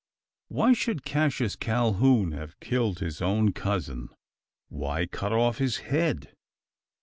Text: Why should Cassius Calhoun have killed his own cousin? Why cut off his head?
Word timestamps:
Why 0.47 0.73
should 0.73 1.05
Cassius 1.05 1.55
Calhoun 1.55 2.31
have 2.31 2.59
killed 2.59 2.97
his 3.01 3.21
own 3.21 3.53
cousin? 3.53 4.09
Why 4.67 5.05
cut 5.05 5.31
off 5.31 5.59
his 5.59 5.77
head? 5.91 6.33